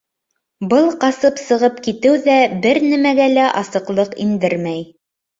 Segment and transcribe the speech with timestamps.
[0.69, 4.81] Был ҡасып сығып китеү ҙә бер нәмәгә лә асыҡлыҡ индермәй.